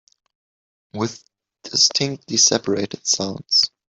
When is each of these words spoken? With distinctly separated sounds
With 0.95 1.23
distinctly 1.61 2.37
separated 2.37 3.05
sounds 3.05 3.69